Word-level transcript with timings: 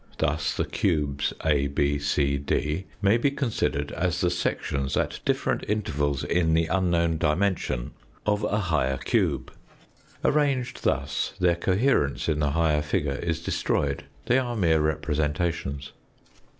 Thus 0.17 0.57
the 0.57 0.65
cubes 0.65 1.31
A, 1.45 1.67
B, 1.67 1.99
c, 1.99 2.39
D, 2.39 2.87
may 3.03 3.17
be 3.17 3.29
considered 3.29 3.91
as 3.91 4.19
the 4.19 4.31
sections 4.31 4.97
at 4.97 5.19
different 5.25 5.61
B 5.61 5.67
C 5.67 5.73
Fig. 5.75 5.75
1U 5.75 5.75
O 5.75 5.77
intervals 5.79 6.23
in 6.23 6.53
the 6.55 6.65
unknown 6.65 7.17
dimension 7.19 7.91
of 8.25 8.43
a 8.43 8.57
higher 8.61 8.97
cube. 8.97 9.53
Arranged 10.25 10.81
thus 10.83 11.35
their 11.39 11.53
coherence 11.55 12.27
in 12.27 12.39
the 12.39 12.49
higher 12.53 12.81
figure 12.81 13.11
is 13.21 13.41
destroyed, 13.43 14.05
they 14.25 14.39
are 14.39 14.55
mere 14.55 14.81
representations. 14.81 15.91